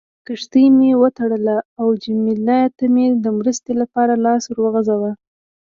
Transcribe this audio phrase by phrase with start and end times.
[0.27, 5.11] کښتۍ مې وتړله او جميله ته مې د مرستې لپاره لاس ور وغځاوه.